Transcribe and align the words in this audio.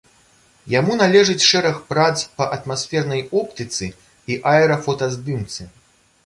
Яму 0.79 0.93
належыць 1.01 1.45
шэраг 1.49 1.75
прац 1.89 2.17
па 2.39 2.47
атмасфернай 2.55 3.21
оптыцы 3.43 3.91
і 3.91 4.33
аэрафотаздымцы. 4.55 5.69